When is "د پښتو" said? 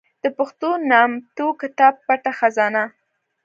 0.23-0.69